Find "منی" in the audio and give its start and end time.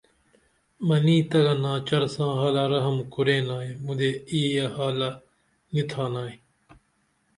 0.87-1.17